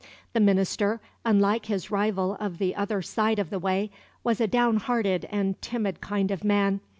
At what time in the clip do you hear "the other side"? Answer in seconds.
2.57-3.37